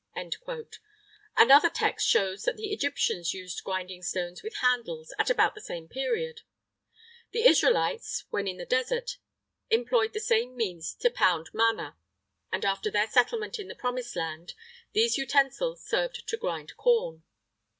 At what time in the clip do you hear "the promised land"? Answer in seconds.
13.67-14.55